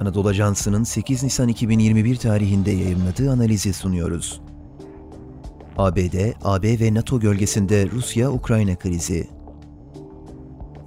Anadolu 0.00 0.28
Ajansı'nın 0.28 0.84
8 0.84 1.22
Nisan 1.22 1.48
2021 1.48 2.16
tarihinde 2.16 2.70
yayımladığı 2.70 3.30
analizi 3.30 3.72
sunuyoruz. 3.72 4.40
ABD, 5.78 6.32
AB 6.44 6.80
ve 6.80 6.94
NATO 6.94 7.20
gölgesinde 7.20 7.90
Rusya-Ukrayna 7.90 8.76
krizi. 8.76 9.28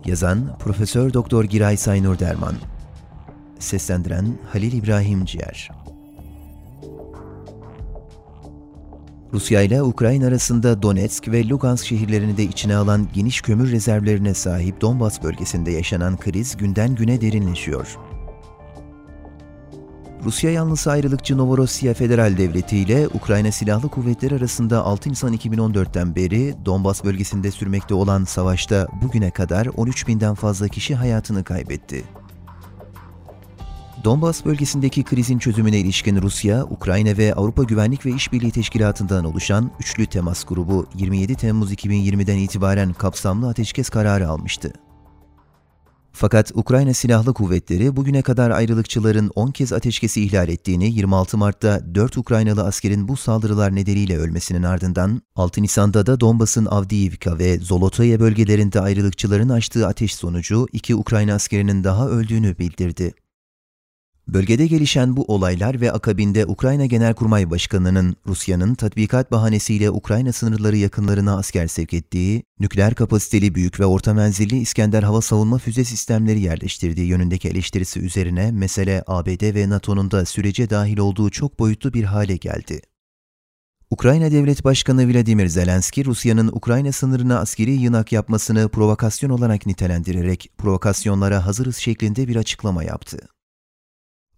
Yazan 0.06 0.58
Profesör 0.60 1.14
Doktor 1.14 1.44
Giray 1.44 1.78
Saynur 1.78 2.20
Derman. 2.20 2.56
Seslendiren 3.60 4.38
Halil 4.52 4.74
İbrahim 4.74 5.26
Ciğer. 5.26 5.70
Rusya 9.34 9.62
ile 9.62 9.84
Ukrayna 9.84 10.28
arasında 10.28 10.82
Donetsk 10.82 11.28
ve 11.28 11.48
Lugansk 11.48 11.86
şehirlerini 11.86 12.38
de 12.38 12.44
içine 12.44 12.76
alan 12.76 13.08
geniş 13.14 13.42
kömür 13.42 13.72
rezervlerine 13.72 14.34
sahip 14.34 14.82
Donbas 14.82 15.24
bölgesinde 15.24 15.72
yaşanan 15.72 16.18
kriz 16.18 16.58
günden 16.58 16.96
güne 16.96 17.22
derinleşiyor. 17.22 17.98
Rusya 20.26 20.52
yanlısı 20.52 20.92
ayrılıkçı 20.92 21.38
Novorossiya 21.38 21.94
Federal 21.94 22.38
Devleti 22.38 22.78
ile 22.78 23.08
Ukrayna 23.08 23.52
Silahlı 23.52 23.90
Kuvvetleri 23.90 24.36
arasında 24.36 24.86
6 24.86 25.10
Nisan 25.10 25.34
2014'ten 25.34 26.16
beri 26.16 26.56
Donbas 26.66 27.04
bölgesinde 27.04 27.52
sürmekte 27.52 27.94
olan 27.94 28.24
savaşta 28.24 28.88
bugüne 29.02 29.32
kadar 29.32 29.66
13 29.78 30.08
binden 30.08 30.36
fazla 30.36 30.68
kişi 30.68 30.96
hayatını 30.96 31.44
kaybetti. 31.44 32.04
Donbas 34.04 34.46
bölgesindeki 34.46 35.04
krizin 35.04 35.40
çözümüne 35.40 35.78
ilişkin 35.78 36.22
Rusya, 36.22 36.64
Ukrayna 36.64 37.18
ve 37.18 37.34
Avrupa 37.34 37.64
Güvenlik 37.64 38.06
ve 38.06 38.12
İşbirliği 38.12 38.52
Teşkilatı'ndan 38.52 39.26
oluşan 39.26 39.72
Üçlü 39.80 40.06
Temas 40.06 40.44
Grubu 40.44 40.86
27 40.96 41.36
Temmuz 41.36 41.74
2020'den 41.74 42.38
itibaren 42.38 42.94
kapsamlı 42.94 43.50
ateşkes 43.50 43.90
kararı 43.90 44.30
almıştı. 44.30 44.74
Fakat 46.16 46.52
Ukrayna 46.56 46.94
Silahlı 46.94 47.34
Kuvvetleri 47.34 47.96
bugüne 47.96 48.22
kadar 48.22 48.52
ayrılıkçıların 48.52 49.32
10 49.36 49.52
kez 49.52 49.74
ateşkesi 49.74 50.24
ihlal 50.24 50.50
ettiğini 50.50 50.92
26 50.92 51.38
Mart'ta 51.38 51.96
4 51.96 52.18
Ukraynalı 52.18 52.64
askerin 52.64 53.08
bu 53.08 53.18
saldırılar 53.18 53.76
nedeniyle 53.76 54.18
ölmesinin 54.18 54.64
ardından 54.64 55.22
6 55.36 55.64
Nisan'da 55.64 56.06
da 56.06 56.20
Donbas'ın 56.20 56.66
Avdiivka 56.66 57.40
ve 57.40 57.58
Zolotoye 57.58 58.20
bölgelerinde 58.20 58.82
ayrılıkçıların 58.82 59.50
açtığı 59.50 59.88
ateş 59.88 60.16
sonucu 60.16 60.68
2 60.72 60.96
Ukrayna 60.96 61.34
askerinin 61.34 61.84
daha 61.84 62.10
öldüğünü 62.10 62.58
bildirdi. 62.58 63.14
Bölgede 64.28 64.68
gelişen 64.68 65.18
bu 65.18 65.24
olaylar 65.24 65.82
ve 65.82 65.92
akabinde 65.92 66.46
Ukrayna 66.46 66.86
Genelkurmay 66.86 67.50
Başkanı'nın 67.50 68.16
Rusya'nın 68.28 68.76
tatbikat 68.76 69.32
bahanesiyle 69.32 69.90
Ukrayna 69.90 70.34
sınırları 70.34 70.78
yakınlarına 70.78 71.38
asker 71.38 71.68
sevk 71.68 71.94
ettiği, 71.94 72.44
nükleer 72.60 72.96
kapasiteli 72.96 73.56
büyük 73.56 73.80
ve 73.80 73.86
orta 73.86 74.14
menzilli 74.14 74.58
İskender 74.58 75.04
hava 75.04 75.22
savunma 75.22 75.58
füze 75.58 75.84
sistemleri 75.84 76.42
yerleştirdiği 76.42 77.08
yönündeki 77.08 77.50
eleştirisi 77.50 78.00
üzerine 78.00 78.52
mesele 78.52 79.04
ABD 79.08 79.56
ve 79.56 79.70
NATO'nun 79.70 80.12
da 80.12 80.26
sürece 80.26 80.70
dahil 80.70 80.98
olduğu 80.98 81.30
çok 81.30 81.60
boyutlu 81.60 81.94
bir 81.94 82.04
hale 82.04 82.38
geldi. 82.38 82.82
Ukrayna 83.90 84.32
Devlet 84.32 84.64
Başkanı 84.64 85.14
Vladimir 85.14 85.48
Zelenski, 85.48 86.06
Rusya'nın 86.06 86.48
Ukrayna 86.48 86.92
sınırına 86.92 87.40
askeri 87.40 87.72
yığınak 87.72 88.12
yapmasını 88.12 88.70
provokasyon 88.70 89.30
olarak 89.30 89.66
nitelendirerek 89.66 90.52
provokasyonlara 90.58 91.46
hazırız 91.46 91.78
şeklinde 91.78 92.28
bir 92.28 92.36
açıklama 92.36 92.84
yaptı. 92.84 93.18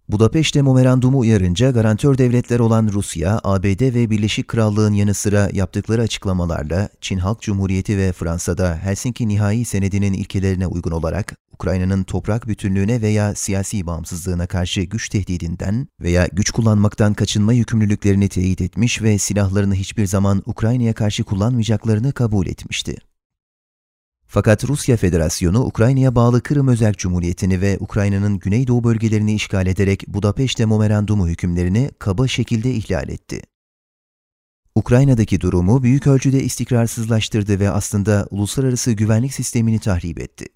Budapeşte 0.08 0.62
Memorandumu 0.62 1.18
uyarınca 1.18 1.70
garantör 1.70 2.18
devletler 2.18 2.58
olan 2.58 2.88
Rusya, 2.92 3.40
ABD 3.44 3.94
ve 3.94 4.10
Birleşik 4.10 4.48
Krallığın 4.48 4.92
yanı 4.92 5.14
sıra 5.14 5.50
yaptıkları 5.52 6.02
açıklamalarla 6.02 6.88
Çin 7.00 7.18
Halk 7.18 7.40
Cumhuriyeti 7.40 7.98
ve 7.98 8.12
Fransa'da 8.12 8.76
Helsinki 8.76 9.28
Nihai 9.28 9.64
Senedi'nin 9.64 10.12
ilkelerine 10.12 10.66
uygun 10.66 10.90
olarak 10.90 11.36
Ukrayna'nın 11.52 12.02
toprak 12.02 12.48
bütünlüğüne 12.48 13.02
veya 13.02 13.34
siyasi 13.34 13.86
bağımsızlığına 13.86 14.46
karşı 14.46 14.82
güç 14.82 15.08
tehdidinden 15.08 15.88
veya 16.00 16.28
güç 16.32 16.50
kullanmaktan 16.50 17.14
kaçınma 17.14 17.52
yükümlülüklerini 17.52 18.28
teyit 18.28 18.60
etmiş 18.60 19.02
ve 19.02 19.18
silahlarını 19.18 19.74
hiçbir 19.74 20.06
zaman 20.06 20.42
Ukrayna'ya 20.46 20.92
karşı 20.92 21.24
kullanmayacaklarını 21.24 22.12
kabul 22.12 22.46
etmişti. 22.46 22.96
Fakat 24.28 24.64
Rusya 24.64 24.96
Federasyonu 24.96 25.64
Ukrayna'ya 25.64 26.14
bağlı 26.14 26.42
Kırım 26.42 26.68
Özel 26.68 26.94
Cumhuriyeti'ni 26.94 27.60
ve 27.60 27.76
Ukrayna'nın 27.80 28.38
güneydoğu 28.38 28.84
bölgelerini 28.84 29.34
işgal 29.34 29.66
ederek 29.66 30.04
Budapeşte 30.08 30.66
Memorandumu 30.66 31.28
hükümlerini 31.28 31.90
kaba 31.98 32.28
şekilde 32.28 32.70
ihlal 32.70 33.08
etti. 33.08 33.42
Ukrayna'daki 34.74 35.40
durumu 35.40 35.82
büyük 35.82 36.06
ölçüde 36.06 36.42
istikrarsızlaştırdı 36.42 37.60
ve 37.60 37.70
aslında 37.70 38.26
uluslararası 38.30 38.92
güvenlik 38.92 39.34
sistemini 39.34 39.78
tahrip 39.78 40.20
etti. 40.20 40.46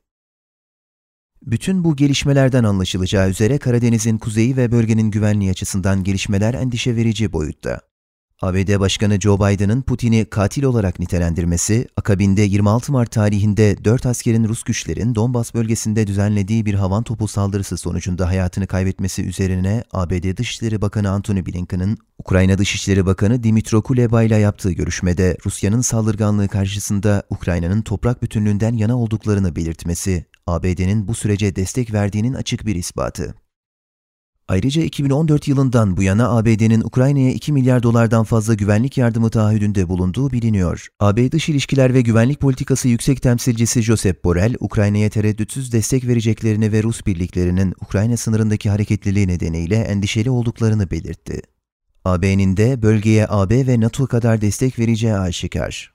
Bütün 1.42 1.84
bu 1.84 1.96
gelişmelerden 1.96 2.64
anlaşılacağı 2.64 3.30
üzere 3.30 3.58
Karadeniz'in 3.58 4.18
kuzeyi 4.18 4.56
ve 4.56 4.72
bölgenin 4.72 5.10
güvenliği 5.10 5.50
açısından 5.50 6.04
gelişmeler 6.04 6.54
endişe 6.54 6.96
verici 6.96 7.32
boyutta. 7.32 7.89
ABD 8.42 8.80
Başkanı 8.80 9.20
Joe 9.20 9.38
Biden'ın 9.38 9.82
Putin'i 9.82 10.24
katil 10.24 10.62
olarak 10.62 10.98
nitelendirmesi, 10.98 11.88
akabinde 11.96 12.42
26 12.42 12.92
Mart 12.92 13.10
tarihinde 13.10 13.84
4 13.84 14.06
askerin 14.06 14.48
Rus 14.48 14.62
güçlerin 14.62 15.14
Donbas 15.14 15.54
bölgesinde 15.54 16.06
düzenlediği 16.06 16.66
bir 16.66 16.74
havan 16.74 17.02
topu 17.02 17.28
saldırısı 17.28 17.76
sonucunda 17.76 18.28
hayatını 18.28 18.66
kaybetmesi 18.66 19.22
üzerine 19.22 19.84
ABD 19.92 20.36
Dışişleri 20.36 20.82
Bakanı 20.82 21.10
Antony 21.10 21.46
Blinken'ın 21.46 21.98
Ukrayna 22.18 22.58
Dışişleri 22.58 23.06
Bakanı 23.06 23.42
Dimitro 23.42 23.82
Kuleba 23.82 24.22
ile 24.22 24.36
yaptığı 24.36 24.72
görüşmede 24.72 25.36
Rusya'nın 25.46 25.80
saldırganlığı 25.80 26.48
karşısında 26.48 27.22
Ukrayna'nın 27.30 27.82
toprak 27.82 28.22
bütünlüğünden 28.22 28.74
yana 28.74 28.98
olduklarını 28.98 29.56
belirtmesi, 29.56 30.24
ABD'nin 30.46 31.08
bu 31.08 31.14
sürece 31.14 31.56
destek 31.56 31.92
verdiğinin 31.92 32.34
açık 32.34 32.66
bir 32.66 32.74
ispatı. 32.74 33.34
Ayrıca 34.50 34.82
2014 34.82 35.48
yılından 35.48 35.96
bu 35.96 36.02
yana 36.02 36.28
ABD'nin 36.28 36.80
Ukrayna'ya 36.80 37.32
2 37.32 37.52
milyar 37.52 37.82
dolardan 37.82 38.24
fazla 38.24 38.54
güvenlik 38.54 38.98
yardımı 38.98 39.30
taahhüdünde 39.30 39.88
bulunduğu 39.88 40.30
biliniyor. 40.30 40.88
AB 41.00 41.32
Dış 41.32 41.48
İlişkiler 41.48 41.94
ve 41.94 42.00
Güvenlik 42.00 42.40
Politikası 42.40 42.88
Yüksek 42.88 43.22
Temsilcisi 43.22 43.82
Josep 43.82 44.24
Borrell, 44.24 44.54
Ukrayna'ya 44.60 45.10
tereddütsüz 45.10 45.72
destek 45.72 46.06
vereceklerini 46.06 46.72
ve 46.72 46.82
Rus 46.82 47.06
birliklerinin 47.06 47.74
Ukrayna 47.80 48.16
sınırındaki 48.16 48.70
hareketliliği 48.70 49.28
nedeniyle 49.28 49.76
endişeli 49.76 50.30
olduklarını 50.30 50.90
belirtti. 50.90 51.42
AB'nin 52.04 52.56
de 52.56 52.82
bölgeye 52.82 53.26
AB 53.28 53.66
ve 53.66 53.80
NATO 53.80 54.06
kadar 54.06 54.40
destek 54.40 54.78
vereceği 54.78 55.14
aşikar. 55.14 55.94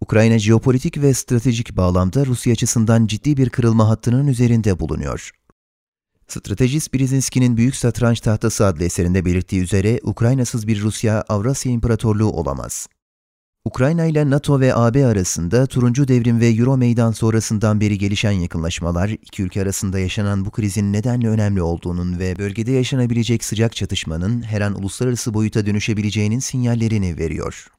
Ukrayna 0.00 0.38
jeopolitik 0.38 1.02
ve 1.02 1.14
stratejik 1.14 1.76
bağlamda 1.76 2.26
Rusya 2.26 2.52
açısından 2.52 3.06
ciddi 3.06 3.36
bir 3.36 3.50
kırılma 3.50 3.88
hattının 3.88 4.26
üzerinde 4.26 4.80
bulunuyor. 4.80 5.30
Stratejist 6.30 6.94
Brzezinski'nin 6.94 7.56
Büyük 7.56 7.76
Satranç 7.76 8.20
Tahtası 8.20 8.66
adlı 8.66 8.84
eserinde 8.84 9.24
belirttiği 9.24 9.62
üzere 9.62 10.00
Ukraynasız 10.02 10.66
bir 10.66 10.80
Rusya 10.80 11.24
Avrasya 11.28 11.72
İmparatorluğu 11.72 12.30
olamaz. 12.30 12.88
Ukrayna 13.64 14.04
ile 14.06 14.30
NATO 14.30 14.60
ve 14.60 14.74
AB 14.74 15.06
arasında 15.06 15.66
turuncu 15.66 16.08
devrim 16.08 16.40
ve 16.40 16.48
Euro 16.48 16.76
meydan 16.76 17.12
sonrasından 17.12 17.80
beri 17.80 17.98
gelişen 17.98 18.30
yakınlaşmalar, 18.30 19.08
iki 19.08 19.42
ülke 19.42 19.62
arasında 19.62 19.98
yaşanan 19.98 20.44
bu 20.44 20.50
krizin 20.50 20.92
nedenle 20.92 21.28
önemli 21.28 21.62
olduğunun 21.62 22.18
ve 22.18 22.38
bölgede 22.38 22.72
yaşanabilecek 22.72 23.44
sıcak 23.44 23.76
çatışmanın 23.76 24.42
her 24.42 24.60
an 24.60 24.74
uluslararası 24.74 25.34
boyuta 25.34 25.66
dönüşebileceğinin 25.66 26.38
sinyallerini 26.38 27.18
veriyor. 27.18 27.70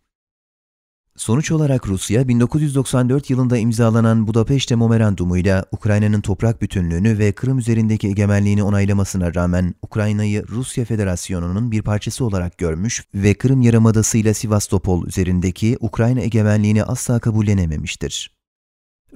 Sonuç 1.21 1.51
olarak 1.51 1.87
Rusya, 1.87 2.27
1994 2.27 3.29
yılında 3.29 3.57
imzalanan 3.57 4.27
Budapeşte 4.27 4.75
Memorandumuyla 4.75 5.65
Ukrayna'nın 5.71 6.21
toprak 6.21 6.61
bütünlüğünü 6.61 7.17
ve 7.17 7.31
Kırım 7.31 7.59
üzerindeki 7.59 8.07
egemenliğini 8.07 8.63
onaylamasına 8.63 9.35
rağmen 9.35 9.75
Ukrayna'yı 9.81 10.43
Rusya 10.47 10.85
Federasyonu'nun 10.85 11.71
bir 11.71 11.81
parçası 11.81 12.25
olarak 12.25 12.57
görmüş 12.57 13.03
ve 13.15 13.33
Kırım 13.33 13.61
Yarımadası 13.61 14.17
ile 14.17 14.33
Sivastopol 14.33 15.07
üzerindeki 15.07 15.77
Ukrayna 15.79 16.21
egemenliğini 16.21 16.83
asla 16.83 17.19
kabullenememiştir. 17.19 18.31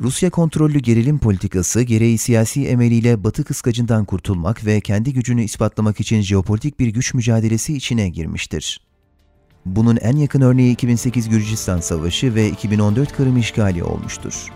Rusya 0.02 0.30
kontrollü 0.30 0.80
gerilim 0.80 1.20
politikası 1.20 1.82
gereği 1.82 2.18
siyasi 2.18 2.68
emeliyle 2.68 3.24
Batı 3.24 3.44
kıskacından 3.44 4.06
kurtulmak 4.06 4.66
ve 4.66 4.82
kendi 4.82 5.14
gücünü 5.14 5.44
ispatlamak 5.44 6.00
için 6.00 6.22
jeopolitik 6.22 6.80
bir 6.80 6.88
güç 6.88 7.14
mücadelesi 7.14 7.74
içine 7.74 8.10
girmiştir. 8.10 8.80
Bunun 9.66 9.98
en 9.98 10.18
yakın 10.18 10.42
örneği 10.42 10.74
2008 10.74 11.30
Gürcistan 11.30 11.80
Savaşı 11.80 12.36
ve 12.36 12.50
2014 12.50 13.14
Kırım 13.14 13.38
işgali 13.38 13.84
olmuştur. 13.84 14.52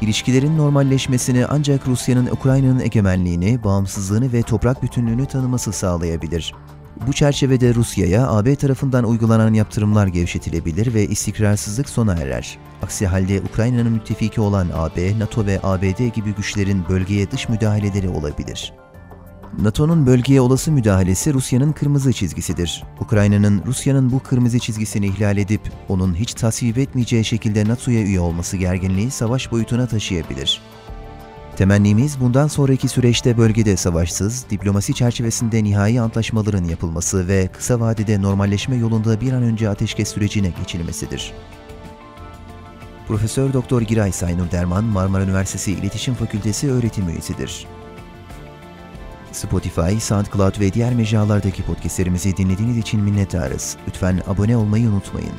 İlişkilerin 0.00 0.58
normalleşmesini 0.58 1.46
ancak 1.46 1.88
Rusya'nın 1.88 2.26
Ukrayna'nın 2.26 2.80
egemenliğini, 2.80 3.64
bağımsızlığını 3.64 4.32
ve 4.32 4.42
toprak 4.42 4.82
bütünlüğünü 4.82 5.26
tanıması 5.26 5.72
sağlayabilir. 5.72 6.54
Bu 7.06 7.12
çerçevede 7.12 7.74
Rusya'ya 7.74 8.28
AB 8.28 8.56
tarafından 8.56 9.04
uygulanan 9.04 9.54
yaptırımlar 9.54 10.06
gevşetilebilir 10.06 10.94
ve 10.94 11.06
istikrarsızlık 11.06 11.88
sona 11.88 12.14
erer. 12.14 12.58
Aksi 12.82 13.06
halde 13.06 13.40
Ukrayna'nın 13.40 13.92
müttefiki 13.92 14.40
olan 14.40 14.68
AB, 14.74 15.18
NATO 15.18 15.46
ve 15.46 15.60
ABD 15.62 16.14
gibi 16.14 16.34
güçlerin 16.34 16.88
bölgeye 16.88 17.30
dış 17.30 17.48
müdahaleleri 17.48 18.08
olabilir. 18.08 18.72
NATO'nun 19.58 20.06
bölgeye 20.06 20.40
olası 20.40 20.72
müdahalesi 20.72 21.34
Rusya'nın 21.34 21.72
kırmızı 21.72 22.12
çizgisidir. 22.12 22.84
Ukrayna'nın 23.00 23.62
Rusya'nın 23.66 24.12
bu 24.12 24.20
kırmızı 24.20 24.58
çizgisini 24.58 25.06
ihlal 25.06 25.36
edip 25.36 25.60
onun 25.88 26.14
hiç 26.14 26.34
tasvip 26.34 26.78
etmeyeceği 26.78 27.24
şekilde 27.24 27.68
NATO'ya 27.68 28.02
üye 28.02 28.20
olması 28.20 28.56
gerginliği 28.56 29.10
savaş 29.10 29.52
boyutuna 29.52 29.86
taşıyabilir. 29.86 30.62
Temennimiz 31.56 32.20
bundan 32.20 32.46
sonraki 32.46 32.88
süreçte 32.88 33.38
bölgede 33.38 33.76
savaşsız, 33.76 34.44
diplomasi 34.50 34.94
çerçevesinde 34.94 35.64
nihai 35.64 36.00
antlaşmaların 36.00 36.64
yapılması 36.64 37.28
ve 37.28 37.48
kısa 37.48 37.80
vadede 37.80 38.22
normalleşme 38.22 38.76
yolunda 38.76 39.20
bir 39.20 39.32
an 39.32 39.42
önce 39.42 39.68
ateşkes 39.68 40.08
sürecine 40.08 40.52
geçilmesidir. 40.58 41.32
Profesör 43.08 43.52
Doktor 43.52 43.82
Giray 43.82 44.12
Saynur 44.12 44.50
Derman, 44.50 44.84
Marmara 44.84 45.24
Üniversitesi 45.24 45.72
İletişim 45.72 46.14
Fakültesi 46.14 46.70
öğretim 46.70 47.08
üyesidir. 47.08 47.66
Spotify, 49.32 50.00
SoundCloud 50.00 50.60
ve 50.60 50.72
diğer 50.72 50.94
mecralardaki 50.94 51.62
podcastlerimizi 51.62 52.36
dinlediğiniz 52.36 52.78
için 52.78 53.00
minnettarız. 53.00 53.76
Lütfen 53.88 54.22
abone 54.26 54.56
olmayı 54.56 54.88
unutmayın. 54.88 55.34